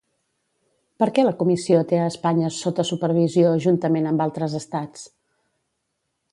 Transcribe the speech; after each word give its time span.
Per 1.03 1.07
què 1.17 1.25
la 1.27 1.33
Comissió 1.41 1.81
té 1.91 1.99
a 1.99 2.07
Espanya 2.13 2.49
sota 2.57 2.87
supervisió 2.93 3.53
juntament 3.69 4.11
amb 4.13 4.27
altres 4.27 4.59
estats? 4.65 5.09